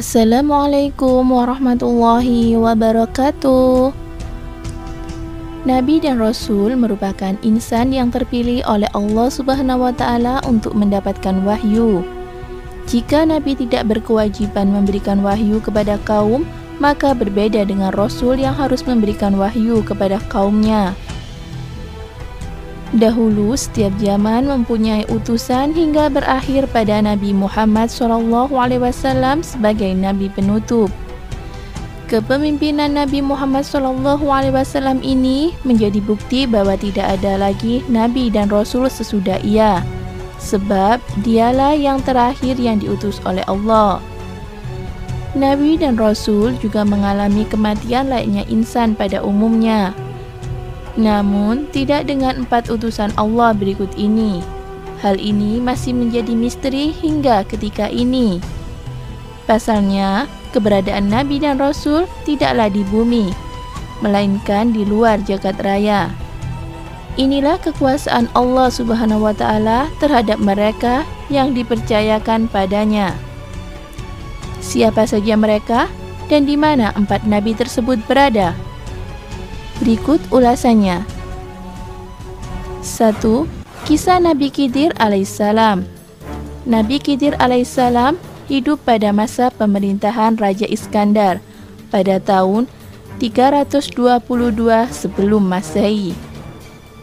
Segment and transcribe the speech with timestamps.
[0.00, 3.92] Assalamualaikum warahmatullahi wabarakatuh.
[5.68, 12.00] Nabi dan Rasul merupakan insan yang terpilih oleh Allah Subhanahu wa taala untuk mendapatkan wahyu.
[12.88, 16.48] Jika Nabi tidak berkewajiban memberikan wahyu kepada kaum,
[16.80, 20.96] maka berbeda dengan Rasul yang harus memberikan wahyu kepada kaumnya.
[22.90, 30.90] Dahulu setiap zaman mempunyai utusan hingga berakhir pada Nabi Muhammad SAW sebagai nabi penutup.
[32.10, 39.38] Kepemimpinan Nabi Muhammad SAW ini menjadi bukti bahwa tidak ada lagi Nabi dan Rasul sesudah
[39.46, 39.86] ia,
[40.42, 44.02] sebab dialah yang terakhir yang diutus oleh Allah.
[45.38, 49.94] Nabi dan Rasul juga mengalami kematian layaknya insan pada umumnya.
[51.00, 54.44] Namun, tidak dengan empat utusan Allah berikut ini.
[55.00, 58.36] Hal ini masih menjadi misteri hingga ketika ini.
[59.48, 63.32] Pasalnya, keberadaan Nabi dan Rasul tidaklah di bumi,
[64.04, 66.12] melainkan di luar jagat raya.
[67.16, 73.16] Inilah kekuasaan Allah Subhanahu wa taala terhadap mereka yang dipercayakan padanya.
[74.60, 75.88] Siapa saja mereka
[76.28, 78.54] dan di mana empat nabi tersebut berada?
[79.90, 81.02] Berikut ulasannya.
[82.78, 83.26] 1.
[83.90, 85.82] Kisah Nabi Khidir alaihissalam.
[86.62, 88.14] Nabi Khidir alaihissalam
[88.46, 91.42] hidup pada masa pemerintahan Raja Iskandar
[91.90, 92.70] pada tahun
[93.18, 93.98] 322
[94.94, 96.14] sebelum Masehi.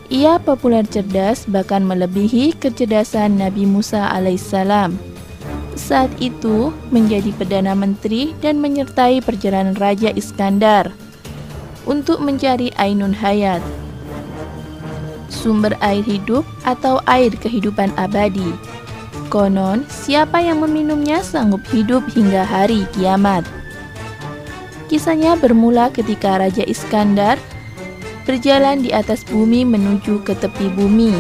[0.08, 4.96] Ia populer cerdas bahkan melebihi kecerdasan Nabi Musa alaihissalam.
[5.76, 10.96] Saat itu menjadi Perdana Menteri dan menyertai perjalanan Raja Iskandar
[11.88, 13.64] untuk mencari Ainun Hayat,
[15.32, 18.54] sumber air hidup atau air kehidupan abadi.
[19.28, 23.44] Konon, siapa yang meminumnya sanggup hidup hingga hari kiamat.
[24.88, 27.36] Kisahnya bermula ketika Raja Iskandar
[28.24, 31.16] berjalan di atas bumi menuju ke tepi bumi.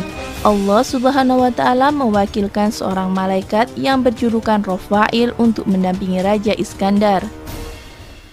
[0.47, 7.28] Allah Subhanahu wa taala mewakilkan seorang malaikat yang berjulukan Rafail untuk mendampingi Raja Iskandar.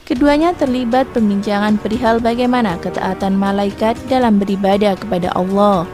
[0.05, 5.89] Keduanya terlibat pembincangan perihal bagaimana ketaatan malaikat dalam beribadah kepada Allah.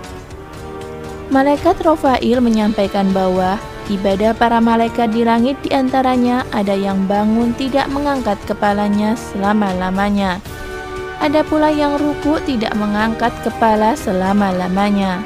[1.30, 3.54] Malaikat Rafail menyampaikan bahwa
[3.86, 10.42] ibadah para malaikat di langit di antaranya ada yang bangun tidak mengangkat kepalanya selama-lamanya.
[11.22, 15.22] Ada pula yang ruku tidak mengangkat kepala selama-lamanya.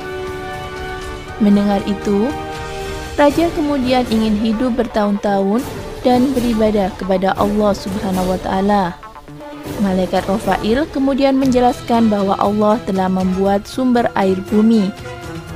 [1.40, 2.28] Mendengar itu,
[3.16, 5.64] Raja kemudian ingin hidup bertahun-tahun
[6.04, 8.84] dan beribadah kepada Allah Subhanahu wa taala.
[9.80, 14.92] Malaikat Rafail kemudian menjelaskan bahwa Allah telah membuat sumber air bumi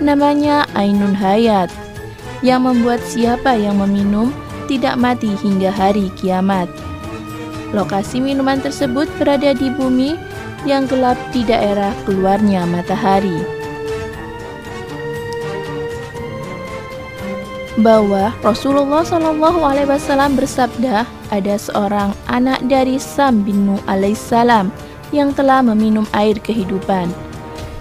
[0.00, 1.70] namanya Ainun Hayat,
[2.40, 4.30] yang membuat siapa yang meminum
[4.70, 6.70] tidak mati hingga hari kiamat.
[7.74, 10.16] Lokasi minuman tersebut berada di bumi
[10.64, 13.57] yang gelap di daerah keluarnya matahari.
[17.78, 24.74] Bahwa Rasulullah Shallallahu Alaihi Wasallam bersabda, ada seorang anak dari Sam bin Nuh alaihissalam
[25.14, 27.06] yang telah meminum air kehidupan.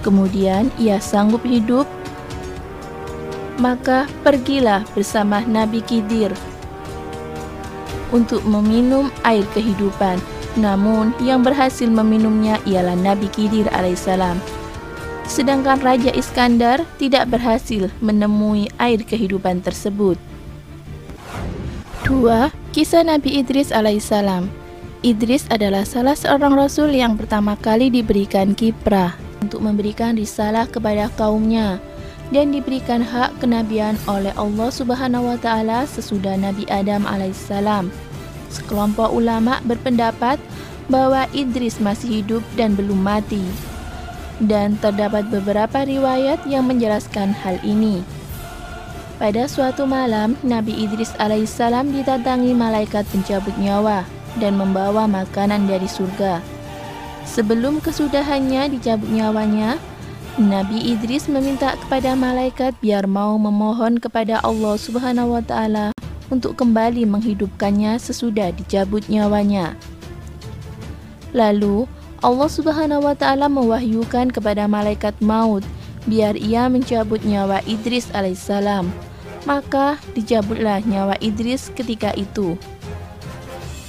[0.05, 1.89] Kemudian ia sanggup hidup
[3.57, 6.31] maka pergilah bersama Nabi Khidir
[8.13, 10.21] untuk meminum air kehidupan.
[10.57, 14.37] Namun yang berhasil meminumnya ialah Nabi Khidir alaihissalam.
[15.27, 20.15] Sedangkan Raja Iskandar tidak berhasil menemui air kehidupan tersebut.
[22.07, 22.49] 2.
[22.71, 24.47] Kisah Nabi Idris alaihissalam
[25.03, 31.77] Idris adalah salah seorang rasul yang pertama kali diberikan kiprah untuk memberikan risalah kepada kaumnya
[32.31, 37.91] dan diberikan hak kenabian oleh Allah Subhanahu wa taala sesudah Nabi Adam alaihissalam.
[38.47, 40.39] Sekelompok ulama berpendapat
[40.88, 43.44] bahwa Idris masih hidup dan belum mati.
[44.38, 48.06] Dan terdapat beberapa riwayat yang menjelaskan hal ini.
[49.18, 54.06] Pada suatu malam, Nabi Idris alaihissalam didatangi malaikat pencabut nyawa
[54.38, 56.38] dan membawa makanan dari surga.
[57.25, 59.81] Sebelum kesudahannya dicabut nyawanya,
[60.38, 65.98] Nabi Idris meminta kepada malaikat biar mau memohon kepada Allah Subhanahu wa taala
[66.30, 69.74] untuk kembali menghidupkannya sesudah dicabut nyawanya.
[71.34, 71.89] Lalu
[72.25, 75.61] Allah Subhanahu wa taala mewahyukan kepada malaikat maut
[76.07, 78.89] biar ia mencabut nyawa Idris alaihissalam.
[79.47, 82.59] Maka dicabutlah nyawa Idris ketika itu.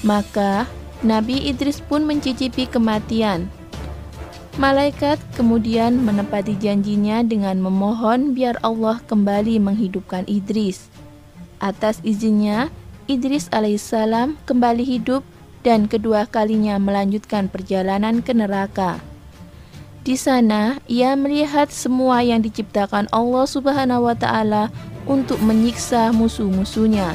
[0.07, 0.71] Maka
[1.03, 3.51] Nabi Idris pun mencicipi kematian
[4.59, 10.91] Malaikat kemudian menepati janjinya dengan memohon biar Allah kembali menghidupkan Idris.
[11.63, 12.67] Atas izinnya,
[13.07, 15.23] Idris alaihissalam kembali hidup
[15.67, 19.03] dan kedua kalinya melanjutkan perjalanan ke neraka.
[20.09, 24.73] Di sana, ia melihat semua yang diciptakan Allah Subhanahu wa taala
[25.05, 27.13] untuk menyiksa musuh-musuhnya.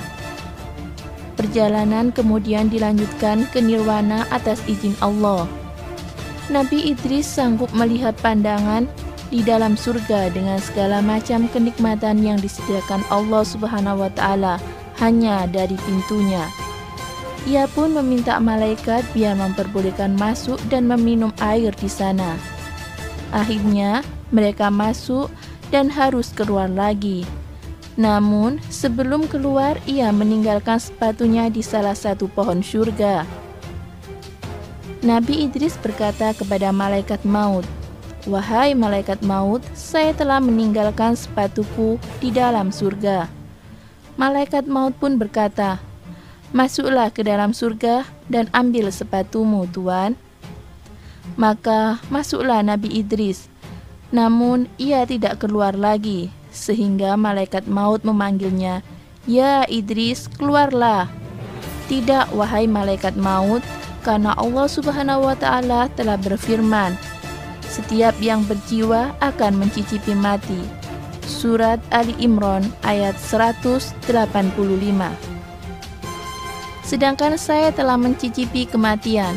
[1.34, 5.50] Perjalanan kemudian dilanjutkan ke nirwana atas izin Allah.
[6.54, 8.86] Nabi Idris sanggup melihat pandangan
[9.34, 14.62] di dalam surga dengan segala macam kenikmatan yang disediakan Allah Subhanahu wa taala
[15.01, 16.46] hanya dari pintunya.
[17.44, 22.40] Ia pun meminta malaikat biar memperbolehkan masuk dan meminum air di sana.
[23.36, 24.00] Akhirnya,
[24.31, 25.28] mereka masuk
[25.68, 27.28] dan harus keluar lagi.
[28.00, 33.28] Namun, sebelum keluar, ia meninggalkan sepatunya di salah satu pohon surga.
[35.04, 37.68] Nabi Idris berkata kepada malaikat maut,
[38.24, 43.28] Wahai malaikat maut, saya telah meninggalkan sepatuku di dalam surga.
[44.16, 45.84] Malaikat maut pun berkata,
[46.54, 50.14] Masuklah ke dalam surga dan ambil sepatumu, Tuan.
[51.34, 53.50] Maka masuklah Nabi Idris.
[54.14, 58.86] Namun ia tidak keluar lagi, sehingga malaikat maut memanggilnya,
[59.26, 61.10] "Ya Idris, keluarlah."
[61.90, 63.66] Tidak, wahai malaikat maut,
[64.06, 66.94] karena Allah Subhanahu wa taala telah berfirman,
[67.66, 70.62] setiap yang berjiwa akan mencicipi mati.
[71.26, 75.33] Surat Ali Imran ayat 185.
[76.94, 79.34] Sedangkan saya telah mencicipi kematian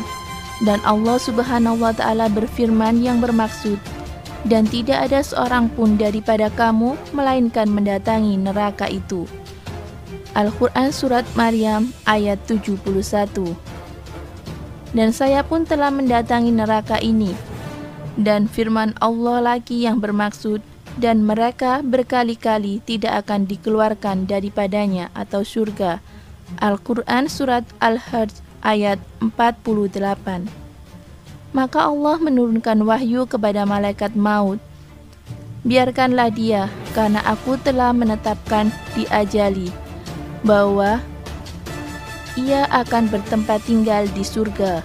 [0.61, 3.81] dan Allah Subhanahu wa taala berfirman yang bermaksud
[4.45, 9.25] dan tidak ada seorang pun daripada kamu melainkan mendatangi neraka itu.
[10.37, 12.77] Al-Quran Surat Maryam ayat 71
[14.93, 17.33] Dan saya pun telah mendatangi neraka ini
[18.21, 20.61] dan firman Allah lagi yang bermaksud
[21.01, 26.05] dan mereka berkali-kali tidak akan dikeluarkan daripadanya atau surga.
[26.63, 30.47] Al-Quran Surat Al-Hajj ayat 48
[31.55, 34.61] Maka Allah menurunkan wahyu kepada malaikat maut.
[35.67, 39.73] Biarkanlah dia, karena aku telah menetapkan di ajali
[40.47, 41.03] bahwa
[42.39, 44.85] ia akan bertempat tinggal di surga.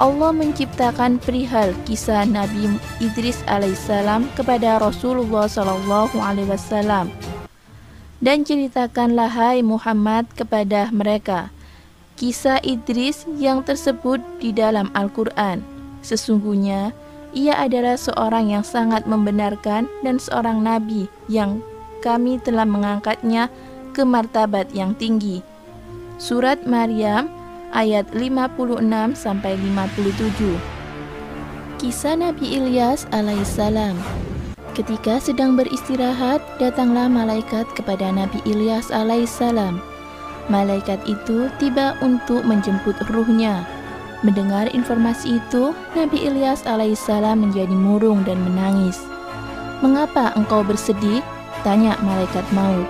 [0.00, 5.46] Allah menciptakan perihal kisah Nabi Idris alaihissalam kepada Rasulullah
[6.48, 7.12] wasallam.
[8.22, 11.50] Dan ceritakanlah hai Muhammad kepada mereka
[12.14, 15.58] kisah Idris yang tersebut di dalam Al-Qur'an.
[16.06, 16.94] Sesungguhnya
[17.34, 21.58] ia adalah seorang yang sangat membenarkan dan seorang nabi yang
[21.98, 23.50] kami telah mengangkatnya
[23.90, 25.42] ke martabat yang tinggi.
[26.22, 27.26] Surat Maryam
[27.74, 31.82] ayat 56 sampai 57.
[31.82, 33.98] Kisah Nabi Ilyas alaihissalam.
[34.72, 39.84] Ketika sedang beristirahat, datanglah malaikat kepada Nabi Ilyas alaihissalam.
[40.48, 43.68] Malaikat itu tiba untuk menjemput ruhnya.
[44.24, 48.96] Mendengar informasi itu, Nabi Ilyas alaihissalam menjadi murung dan menangis.
[49.84, 51.20] Mengapa engkau bersedih?
[51.60, 52.88] Tanya malaikat maut.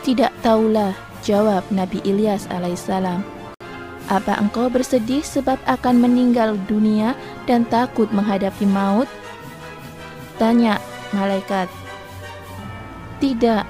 [0.00, 3.20] Tidak tahulah, jawab Nabi Ilyas alaihissalam.
[4.08, 7.12] Apa engkau bersedih sebab akan meninggal dunia
[7.44, 9.06] dan takut menghadapi maut?
[10.40, 10.80] Tanya
[11.14, 11.68] malaikat.
[13.22, 13.64] Tidak,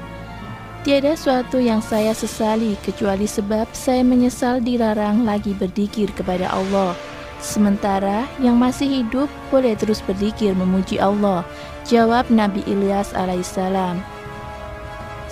[0.82, 6.96] tiada suatu yang saya sesali kecuali sebab saya menyesal dilarang lagi berzikir kepada Allah.
[7.42, 11.42] Sementara yang masih hidup boleh terus berzikir memuji Allah.
[11.90, 13.99] Jawab Nabi Ilyas alaihissalam.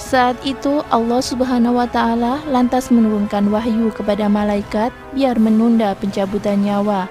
[0.00, 7.06] Saat itu Allah Subhanahu wa taala lantas menurunkan wahyu kepada malaikat biar menunda pencabutan nyawa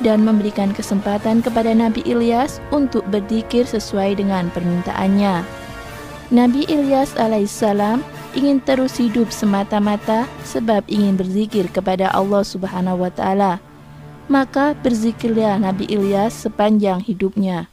[0.00, 5.44] dan memberikan kesempatan kepada Nabi Ilyas untuk berzikir sesuai dengan permintaannya.
[6.30, 8.00] Nabi Ilyas alaihissalam
[8.38, 13.58] ingin terus hidup semata-mata sebab ingin berzikir kepada Allah Subhanahu wa taala.
[14.30, 17.66] Maka berzikirlah Nabi Ilyas sepanjang hidupnya.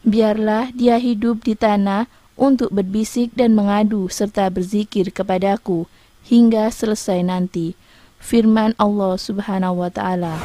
[0.00, 2.08] Biarlah dia hidup di tanah
[2.40, 5.84] untuk berbisik dan mengadu serta berzikir kepadaku
[6.24, 7.76] hingga selesai nanti.
[8.16, 10.40] Firman Allah Subhanahu wa taala.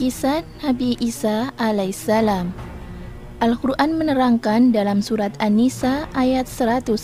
[0.00, 2.56] Kisah Nabi Isa alaihissalam.
[3.44, 6.96] Al-Quran menerangkan dalam surat An-Nisa ayat 157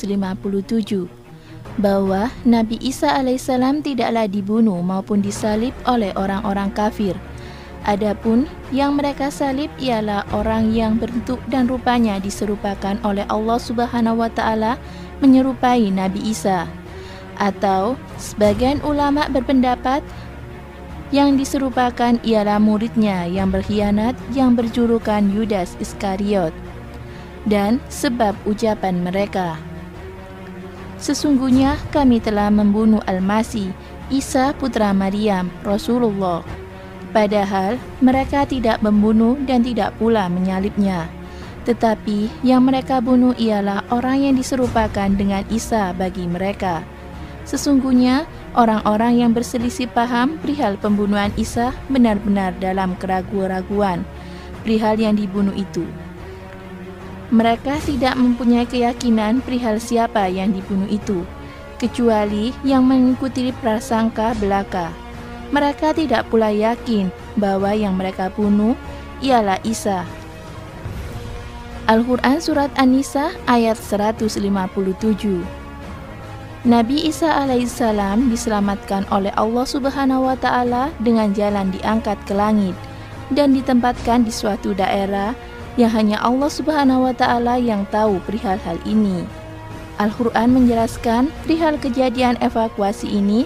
[1.76, 7.12] bahwa Nabi Isa alaihissalam tidaklah dibunuh maupun disalib oleh orang-orang kafir
[7.84, 14.32] Adapun yang mereka salib ialah orang yang bentuk dan rupanya diserupakan oleh Allah Subhanahu wa
[14.32, 14.80] taala
[15.20, 16.64] menyerupai Nabi Isa.
[17.36, 20.00] Atau sebagian ulama berpendapat
[21.14, 26.54] yang diserupakan ialah muridnya yang berkhianat yang berjulukan Yudas Iskariot.
[27.46, 29.54] Dan sebab ucapan mereka
[30.96, 33.68] Sesungguhnya kami telah membunuh Al-Masih,
[34.08, 36.40] Isa putra Maryam, Rasulullah.
[37.12, 41.08] Padahal mereka tidak membunuh dan tidak pula menyalibnya.
[41.68, 46.86] Tetapi yang mereka bunuh ialah orang yang diserupakan dengan Isa bagi mereka.
[47.46, 48.26] Sesungguhnya
[48.58, 54.02] orang-orang yang berselisih paham perihal pembunuhan Isa benar-benar dalam keraguan-raguan
[54.66, 55.86] perihal yang dibunuh itu.
[57.30, 61.22] Mereka tidak mempunyai keyakinan perihal siapa yang dibunuh itu,
[61.78, 64.90] kecuali yang mengikuti prasangka belaka.
[65.54, 68.74] Mereka tidak pula yakin bahwa yang mereka bunuh
[69.22, 70.02] ialah Isa
[71.86, 74.26] Al-Quran Surat An-Nisa ayat 157
[76.64, 82.72] Nabi Isa alaihissalam diselamatkan oleh Allah subhanahu wa ta'ala dengan jalan diangkat ke langit
[83.34, 85.36] dan ditempatkan di suatu daerah
[85.76, 89.28] yang hanya Allah subhanahu wa ta'ala yang tahu perihal hal ini.
[90.00, 93.44] Al-Quran menjelaskan perihal kejadian evakuasi ini,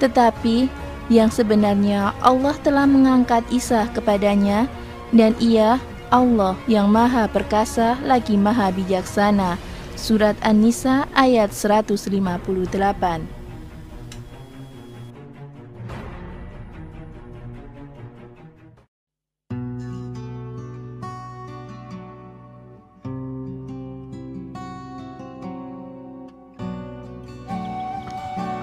[0.00, 0.68] tetapi
[1.08, 4.68] yang sebenarnya Allah telah mengangkat Isa kepadanya
[5.12, 9.60] dan ia Allah yang maha perkasa lagi maha bijaksana.
[9.98, 12.06] Surat An-Nisa ayat 158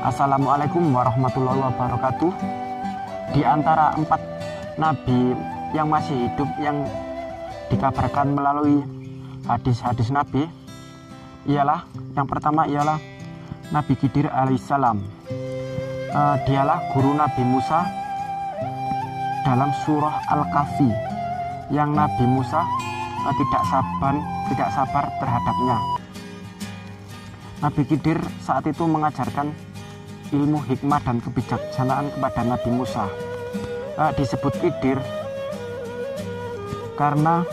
[0.08, 2.32] Assalamualaikum warahmatullahi wabarakatuh.
[3.36, 4.24] Di antara empat
[4.80, 5.36] nabi
[5.76, 6.88] yang masih hidup yang
[7.68, 8.80] dikabarkan melalui
[9.52, 10.48] hadis-hadis Nabi
[11.46, 11.86] ialah
[12.18, 12.98] yang pertama ialah
[13.70, 14.98] Nabi Khidir alaihissalam.
[16.10, 17.86] E, dialah guru Nabi Musa
[19.46, 20.90] dalam surah Al-Kahfi
[21.70, 22.62] yang Nabi Musa
[23.26, 24.14] e, tidak sabar
[24.50, 25.78] tidak sabar terhadapnya.
[27.62, 29.50] Nabi Khidir saat itu mengajarkan
[30.34, 33.06] ilmu hikmah dan kebijaksanaan kepada Nabi Musa.
[33.98, 34.98] E, disebut Khidir
[36.96, 37.46] karena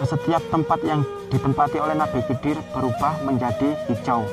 [0.00, 4.26] setiap tempat yang ditempati oleh Nabi Khidir berubah menjadi hijau.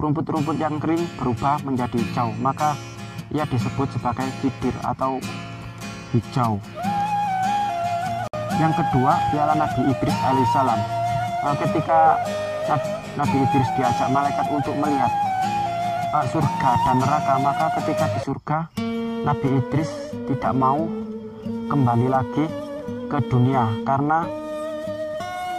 [0.00, 2.72] Rumput-rumput yang kering berubah menjadi hijau, maka
[3.28, 5.20] ia disebut sebagai Khidir atau
[6.16, 6.56] hijau.
[8.58, 10.80] Yang kedua ialah Nabi Idris alaihissalam.
[11.38, 12.00] Eh, ketika
[13.14, 15.12] Nabi Idris diajak malaikat untuk melihat
[16.16, 18.58] eh, surga dan neraka, maka ketika di surga
[19.22, 19.90] Nabi Idris
[20.26, 20.88] tidak mau
[21.68, 22.48] kembali lagi
[23.08, 24.24] ke dunia karena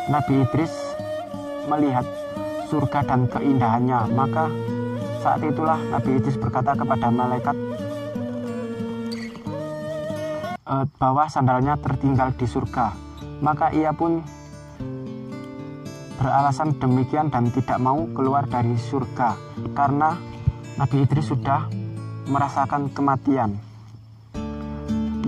[0.09, 0.73] Nabi Idris
[1.69, 2.05] melihat
[2.67, 4.49] surga dan keindahannya maka
[5.21, 7.55] saat itulah Nabi Idris berkata kepada malaikat
[10.65, 12.93] e, bahwa sandalnya tertinggal di surga
[13.45, 14.25] maka ia pun
[16.19, 19.39] beralasan demikian dan tidak mau keluar dari surga
[19.71, 20.19] karena
[20.75, 21.69] Nabi Idris sudah
[22.27, 23.69] merasakan kematian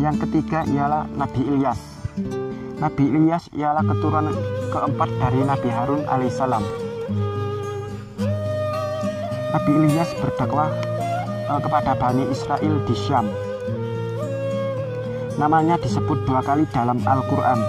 [0.02, 1.78] yang ketiga ialah Nabi Ilyas.
[2.82, 6.64] Nabi Ilyas ialah keturunan keempat dari Nabi Harun alaihissalam.
[9.52, 10.72] Nabi Ilyas berdakwah
[11.52, 13.28] eh, kepada Bani Israel di Syam.
[15.36, 17.60] Namanya disebut dua kali dalam Al-Quran.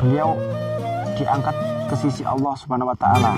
[0.00, 0.32] Beliau
[1.20, 1.56] diangkat
[1.92, 3.36] ke sisi Allah Subhanahu wa Ta'ala.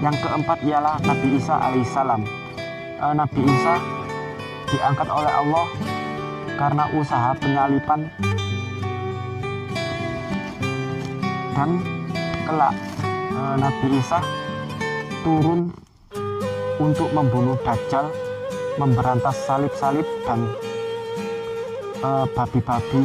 [0.00, 2.22] Yang keempat ialah Nabi Isa alaihissalam.
[3.02, 3.74] Eh, Nabi Isa
[4.70, 5.66] diangkat oleh Allah
[6.54, 8.06] karena usaha penyalipan
[11.60, 11.76] dan
[12.48, 12.72] kelak
[13.04, 14.24] e, Nabi Isa
[15.20, 15.68] turun
[16.80, 18.08] untuk membunuh Dajjal
[18.80, 20.40] memberantas salib-salib dan
[22.00, 23.04] e, babi-babi.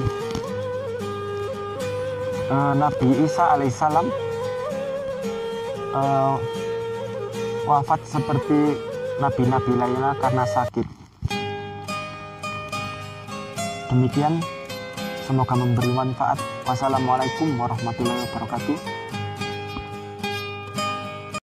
[2.48, 4.08] E, Nabi Isa alaihissalam
[5.92, 6.02] e,
[7.68, 8.80] wafat seperti
[9.20, 10.88] nabi-nabi lainnya karena sakit.
[13.92, 14.40] Demikian,
[15.26, 16.38] semoga memberi manfaat.
[16.70, 19.05] Wassalamualaikum warahmatullahi wabarakatuh.